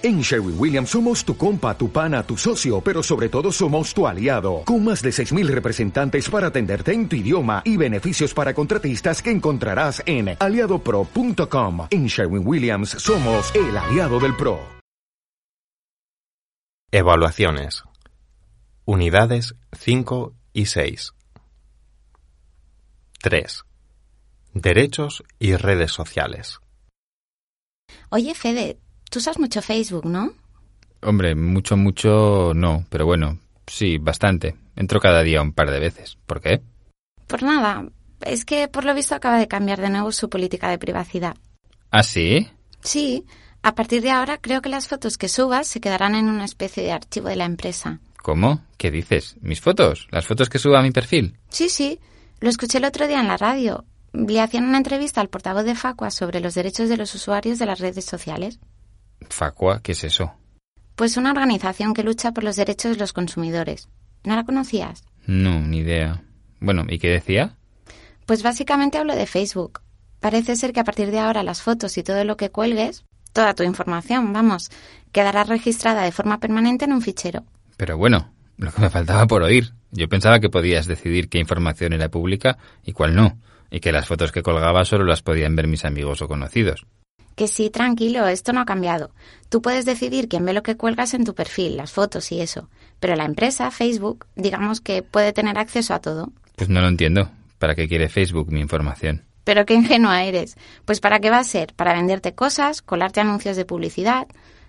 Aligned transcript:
En 0.00 0.20
Sherwin 0.20 0.54
Williams 0.56 0.90
somos 0.90 1.24
tu 1.24 1.36
compa, 1.36 1.76
tu 1.76 1.90
pana, 1.90 2.22
tu 2.22 2.36
socio, 2.36 2.80
pero 2.80 3.02
sobre 3.02 3.28
todo 3.28 3.50
somos 3.50 3.92
tu 3.92 4.06
aliado, 4.06 4.62
con 4.64 4.84
más 4.84 5.02
de 5.02 5.10
6.000 5.10 5.48
representantes 5.48 6.30
para 6.30 6.46
atenderte 6.48 6.92
en 6.92 7.08
tu 7.08 7.16
idioma 7.16 7.62
y 7.64 7.76
beneficios 7.76 8.32
para 8.32 8.54
contratistas 8.54 9.20
que 9.20 9.32
encontrarás 9.32 10.00
en 10.06 10.36
aliadopro.com. 10.38 11.88
En 11.90 12.06
Sherwin 12.06 12.46
Williams 12.46 12.90
somos 12.90 13.52
el 13.56 13.76
aliado 13.76 14.20
del 14.20 14.36
PRO. 14.36 14.60
Evaluaciones. 16.92 17.82
Unidades 18.84 19.56
5 19.76 20.32
y 20.52 20.66
6. 20.66 21.12
3. 23.20 23.64
Derechos 24.54 25.24
y 25.40 25.56
redes 25.56 25.90
sociales. 25.90 26.60
Oye, 28.10 28.34
Fede, 28.34 28.78
tú 29.10 29.18
usas 29.18 29.38
mucho 29.38 29.62
Facebook, 29.62 30.06
¿no? 30.06 30.32
Hombre, 31.02 31.34
mucho, 31.34 31.76
mucho 31.76 32.52
no, 32.54 32.84
pero 32.90 33.06
bueno, 33.06 33.38
sí, 33.66 33.98
bastante. 33.98 34.56
Entro 34.76 35.00
cada 35.00 35.22
día 35.22 35.42
un 35.42 35.52
par 35.52 35.70
de 35.70 35.80
veces. 35.80 36.18
¿Por 36.26 36.40
qué? 36.40 36.60
Por 37.26 37.42
nada, 37.42 37.86
es 38.22 38.44
que 38.44 38.68
por 38.68 38.84
lo 38.84 38.94
visto 38.94 39.14
acaba 39.14 39.38
de 39.38 39.48
cambiar 39.48 39.80
de 39.80 39.90
nuevo 39.90 40.12
su 40.12 40.28
política 40.28 40.70
de 40.70 40.78
privacidad. 40.78 41.36
¿Ah, 41.90 42.02
sí? 42.02 42.48
Sí, 42.80 43.24
a 43.62 43.74
partir 43.74 44.02
de 44.02 44.10
ahora 44.10 44.38
creo 44.38 44.62
que 44.62 44.68
las 44.68 44.88
fotos 44.88 45.18
que 45.18 45.28
subas 45.28 45.66
se 45.66 45.80
quedarán 45.80 46.14
en 46.14 46.28
una 46.28 46.44
especie 46.44 46.82
de 46.82 46.92
archivo 46.92 47.28
de 47.28 47.36
la 47.36 47.44
empresa. 47.44 48.00
¿Cómo? 48.22 48.62
¿Qué 48.76 48.90
dices? 48.90 49.36
¿Mis 49.40 49.60
fotos? 49.60 50.08
¿Las 50.10 50.26
fotos 50.26 50.48
que 50.48 50.58
suba 50.58 50.80
a 50.80 50.82
mi 50.82 50.90
perfil? 50.90 51.36
Sí, 51.48 51.68
sí, 51.68 51.98
lo 52.40 52.48
escuché 52.48 52.78
el 52.78 52.84
otro 52.84 53.06
día 53.06 53.20
en 53.20 53.28
la 53.28 53.36
radio. 53.36 53.84
Le 54.12 54.40
hacían 54.40 54.64
una 54.64 54.78
entrevista 54.78 55.20
al 55.20 55.28
portavoz 55.28 55.64
de 55.64 55.74
Facua 55.74 56.10
sobre 56.10 56.40
los 56.40 56.54
derechos 56.54 56.88
de 56.88 56.96
los 56.96 57.14
usuarios 57.14 57.58
de 57.58 57.66
las 57.66 57.78
redes 57.78 58.04
sociales. 58.04 58.58
¿Facua? 59.32 59.80
¿Qué 59.82 59.92
es 59.92 60.04
eso? 60.04 60.34
Pues 60.94 61.16
una 61.16 61.30
organización 61.30 61.94
que 61.94 62.02
lucha 62.02 62.32
por 62.32 62.44
los 62.44 62.56
derechos 62.56 62.92
de 62.92 62.98
los 62.98 63.12
consumidores. 63.12 63.88
¿No 64.24 64.34
la 64.34 64.44
conocías? 64.44 65.04
No, 65.26 65.60
ni 65.60 65.78
idea. 65.78 66.22
Bueno, 66.60 66.84
¿y 66.88 66.98
qué 66.98 67.08
decía? 67.08 67.56
Pues 68.26 68.42
básicamente 68.42 68.98
hablo 68.98 69.14
de 69.14 69.26
Facebook. 69.26 69.80
Parece 70.20 70.56
ser 70.56 70.72
que 70.72 70.80
a 70.80 70.84
partir 70.84 71.10
de 71.10 71.20
ahora 71.20 71.42
las 71.42 71.62
fotos 71.62 71.96
y 71.98 72.02
todo 72.02 72.24
lo 72.24 72.36
que 72.36 72.50
cuelgues, 72.50 73.04
toda 73.32 73.54
tu 73.54 73.62
información, 73.62 74.32
vamos, 74.32 74.70
quedará 75.12 75.44
registrada 75.44 76.02
de 76.02 76.12
forma 76.12 76.40
permanente 76.40 76.84
en 76.84 76.92
un 76.92 77.02
fichero. 77.02 77.44
Pero 77.76 77.96
bueno, 77.96 78.32
lo 78.56 78.72
que 78.72 78.82
me 78.82 78.90
faltaba 78.90 79.26
por 79.26 79.42
oír. 79.42 79.72
Yo 79.90 80.08
pensaba 80.08 80.40
que 80.40 80.50
podías 80.50 80.86
decidir 80.86 81.28
qué 81.28 81.38
información 81.38 81.92
era 81.92 82.10
pública 82.10 82.58
y 82.84 82.92
cuál 82.92 83.14
no, 83.14 83.38
y 83.70 83.80
que 83.80 83.92
las 83.92 84.06
fotos 84.06 84.32
que 84.32 84.42
colgaba 84.42 84.84
solo 84.84 85.04
las 85.04 85.22
podían 85.22 85.56
ver 85.56 85.66
mis 85.66 85.84
amigos 85.84 86.20
o 86.20 86.28
conocidos. 86.28 86.86
Que 87.38 87.46
sí, 87.46 87.70
tranquilo, 87.70 88.26
esto 88.26 88.52
no 88.52 88.60
ha 88.60 88.64
cambiado. 88.64 89.12
Tú 89.48 89.62
puedes 89.62 89.84
decidir 89.84 90.28
quién 90.28 90.44
ve 90.44 90.52
lo 90.52 90.64
que 90.64 90.76
cuelgas 90.76 91.14
en 91.14 91.24
tu 91.24 91.36
perfil, 91.36 91.76
las 91.76 91.92
fotos 91.92 92.32
y 92.32 92.40
eso. 92.40 92.68
Pero 92.98 93.14
la 93.14 93.26
empresa, 93.26 93.70
Facebook, 93.70 94.26
digamos 94.34 94.80
que 94.80 95.04
puede 95.04 95.32
tener 95.32 95.56
acceso 95.56 95.94
a 95.94 96.00
todo. 96.00 96.32
Pues 96.56 96.68
no 96.68 96.80
lo 96.80 96.88
entiendo. 96.88 97.30
¿Para 97.60 97.76
qué 97.76 97.86
quiere 97.86 98.08
Facebook 98.08 98.50
mi 98.50 98.60
información? 98.60 99.22
Pero 99.44 99.64
qué 99.66 99.74
ingenua 99.82 100.24
eres. 100.24 100.56
Pues 100.84 100.98
¿para 100.98 101.20
qué 101.20 101.30
va 101.30 101.38
a 101.38 101.44
ser? 101.44 101.74
Para 101.74 101.92
venderte 101.92 102.34
cosas, 102.34 102.82
colarte 102.82 103.20
anuncios 103.20 103.56
de 103.56 103.64
publicidad. 103.64 104.26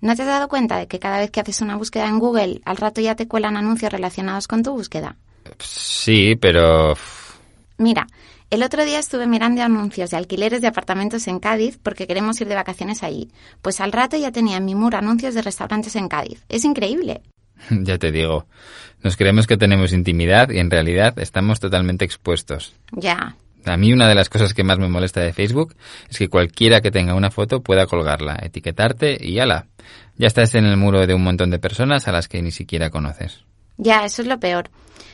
¿No 0.00 0.14
te 0.14 0.22
has 0.22 0.28
dado 0.28 0.46
cuenta 0.46 0.78
de 0.78 0.86
que 0.86 1.00
cada 1.00 1.18
vez 1.18 1.32
que 1.32 1.40
haces 1.40 1.62
una 1.62 1.76
búsqueda 1.76 2.06
en 2.06 2.20
Google, 2.20 2.60
al 2.64 2.76
rato 2.76 3.00
ya 3.00 3.16
te 3.16 3.26
cuelan 3.26 3.56
anuncios 3.56 3.90
relacionados 3.90 4.46
con 4.46 4.62
tu 4.62 4.70
búsqueda? 4.70 5.16
Sí, 5.58 6.36
pero... 6.36 6.94
Mira, 7.78 8.06
el 8.52 8.62
otro 8.62 8.84
día 8.84 8.98
estuve 8.98 9.26
mirando 9.26 9.62
anuncios 9.62 10.10
de 10.10 10.18
alquileres 10.18 10.60
de 10.60 10.66
apartamentos 10.66 11.26
en 11.26 11.38
Cádiz 11.38 11.78
porque 11.82 12.06
queremos 12.06 12.38
ir 12.42 12.48
de 12.48 12.54
vacaciones 12.54 13.02
allí. 13.02 13.30
Pues 13.62 13.80
al 13.80 13.92
rato 13.92 14.18
ya 14.18 14.30
tenía 14.30 14.58
en 14.58 14.66
mi 14.66 14.74
muro 14.74 14.98
anuncios 14.98 15.34
de 15.34 15.40
restaurantes 15.40 15.96
en 15.96 16.06
Cádiz. 16.08 16.44
Es 16.50 16.66
increíble. 16.66 17.22
ya 17.70 17.96
te 17.96 18.12
digo, 18.12 18.46
nos 19.02 19.16
creemos 19.16 19.46
que 19.46 19.56
tenemos 19.56 19.94
intimidad 19.94 20.50
y 20.50 20.58
en 20.58 20.70
realidad 20.70 21.18
estamos 21.18 21.60
totalmente 21.60 22.04
expuestos. 22.04 22.74
Ya. 22.92 23.36
A 23.64 23.76
mí 23.78 23.90
una 23.90 24.06
de 24.06 24.14
las 24.14 24.28
cosas 24.28 24.52
que 24.52 24.64
más 24.64 24.78
me 24.78 24.88
molesta 24.88 25.20
de 25.20 25.32
Facebook 25.32 25.74
es 26.10 26.18
que 26.18 26.28
cualquiera 26.28 26.82
que 26.82 26.90
tenga 26.90 27.14
una 27.14 27.30
foto 27.30 27.62
pueda 27.62 27.86
colgarla, 27.86 28.38
etiquetarte 28.42 29.16
y 29.18 29.38
ala. 29.38 29.68
Ya 30.18 30.26
estás 30.26 30.54
en 30.56 30.66
el 30.66 30.76
muro 30.76 31.06
de 31.06 31.14
un 31.14 31.22
montón 31.22 31.48
de 31.48 31.58
personas 31.58 32.06
a 32.06 32.12
las 32.12 32.28
que 32.28 32.42
ni 32.42 32.50
siquiera 32.50 32.90
conoces. 32.90 33.46
Ya, 33.82 34.04
eso 34.04 34.22
es 34.22 34.28
lo 34.28 34.38
peor. 34.38 34.70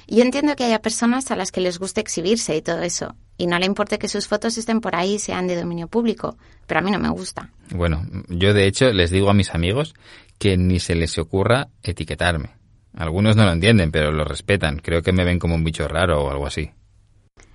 Yo 0.07 0.23
entiendo 0.23 0.55
que 0.57 0.65
haya 0.65 0.81
personas 0.81 1.31
a 1.31 1.37
las 1.37 1.53
que 1.53 1.63
les 1.63 1.79
guste 1.79 2.03
exhibirse 2.03 2.55
y 2.55 2.63
todo 2.63 2.83
eso, 2.83 3.15
y 3.39 3.47
no 3.47 3.59
le 3.59 3.65
importe 3.65 3.99
que 3.99 4.09
sus 4.09 4.27
fotos 4.27 4.59
estén 4.59 4.81
por 4.81 4.95
ahí 4.95 5.15
y 5.15 5.19
sean 5.19 5.47
de 5.47 5.57
dominio 5.57 5.89
público, 5.89 6.37
pero 6.67 6.81
a 6.81 6.83
mí 6.83 6.91
no 6.91 6.99
me 6.99 7.09
gusta. 7.09 7.51
Bueno, 7.71 8.07
yo 8.29 8.53
de 8.53 8.67
hecho 8.67 8.93
les 8.93 9.11
digo 9.11 9.31
a 9.31 9.35
mis 9.35 9.55
amigos 9.55 9.95
que 10.39 10.59
ni 10.59 10.81
se 10.81 10.95
les 10.95 11.17
ocurra 11.19 11.69
etiquetarme. 11.83 12.51
Algunos 12.95 13.37
no 13.37 13.45
lo 13.45 13.53
entienden, 13.53 13.91
pero 13.91 14.13
lo 14.13 14.25
respetan. 14.25 14.79
Creo 14.79 15.03
que 15.03 15.13
me 15.13 15.25
ven 15.25 15.39
como 15.39 15.55
un 15.55 15.65
bicho 15.65 15.89
raro 15.89 16.23
o 16.23 16.31
algo 16.31 16.47
así. 16.47 16.71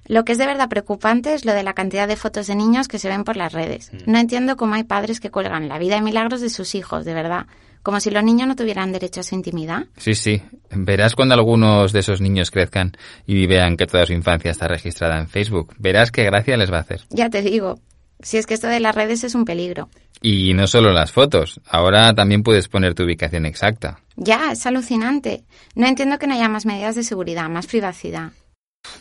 Lo 0.05 0.25
que 0.25 0.33
es 0.33 0.37
de 0.37 0.45
verdad 0.45 0.69
preocupante 0.69 1.33
es 1.33 1.45
lo 1.45 1.53
de 1.53 1.63
la 1.63 1.73
cantidad 1.73 2.07
de 2.07 2.15
fotos 2.15 2.47
de 2.47 2.55
niños 2.55 2.87
que 2.87 2.99
se 2.99 3.09
ven 3.09 3.23
por 3.23 3.37
las 3.37 3.53
redes. 3.53 3.91
No 4.05 4.17
entiendo 4.17 4.57
cómo 4.57 4.75
hay 4.75 4.83
padres 4.83 5.19
que 5.19 5.31
cuelgan 5.31 5.69
la 5.69 5.79
vida 5.79 5.95
de 5.95 6.01
milagros 6.01 6.41
de 6.41 6.49
sus 6.49 6.75
hijos, 6.75 7.05
de 7.05 7.13
verdad. 7.13 7.45
Como 7.83 7.99
si 7.99 8.11
los 8.11 8.23
niños 8.23 8.47
no 8.47 8.55
tuvieran 8.55 8.93
derecho 8.93 9.19
a 9.19 9.23
su 9.23 9.35
intimidad. 9.35 9.85
Sí, 9.97 10.15
sí. 10.15 10.41
Verás 10.71 11.15
cuando 11.15 11.35
algunos 11.35 11.91
de 11.91 11.99
esos 11.99 12.21
niños 12.21 12.49
crezcan 12.49 12.93
y 13.25 13.45
vean 13.45 13.75
que 13.75 13.87
toda 13.87 14.05
su 14.05 14.13
infancia 14.13 14.51
está 14.51 14.67
registrada 14.67 15.19
en 15.19 15.27
Facebook. 15.27 15.73
Verás 15.79 16.11
qué 16.11 16.23
gracia 16.23 16.55
les 16.55 16.71
va 16.71 16.77
a 16.77 16.81
hacer. 16.81 17.01
Ya 17.09 17.29
te 17.29 17.41
digo. 17.41 17.79
Si 18.21 18.37
es 18.37 18.45
que 18.45 18.53
esto 18.53 18.67
de 18.67 18.79
las 18.79 18.95
redes 18.95 19.25
es 19.25 19.35
un 19.35 19.43
peligro. 19.43 19.89
Y 20.21 20.53
no 20.53 20.65
solo 20.67 20.93
las 20.93 21.11
fotos. 21.11 21.59
Ahora 21.67 22.13
también 22.13 22.41
puedes 22.41 22.69
poner 22.69 22.95
tu 22.95 23.03
ubicación 23.03 23.45
exacta. 23.45 23.99
Ya, 24.15 24.53
es 24.53 24.65
alucinante. 24.65 25.43
No 25.75 25.85
entiendo 25.85 26.17
que 26.17 26.27
no 26.27 26.35
haya 26.35 26.47
más 26.47 26.65
medidas 26.65 26.95
de 26.95 27.03
seguridad, 27.03 27.49
más 27.49 27.67
privacidad. 27.67 28.31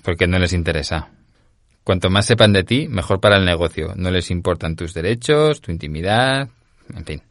Porque 0.03 0.26
no 0.26 0.38
les 0.38 0.53
interesa. 0.53 1.10
Cuanto 1.84 2.10
más 2.10 2.26
sepan 2.26 2.53
de 2.53 2.65
ti, 2.65 2.88
mejor 2.88 3.20
para 3.20 3.37
el 3.37 3.44
negocio. 3.44 3.94
No 3.97 4.10
les 4.10 4.31
importan 4.31 4.76
tus 4.76 4.94
derechos, 4.94 5.60
tu 5.60 5.72
intimidad, 5.72 6.48
en 6.94 7.04
fin. 7.04 7.22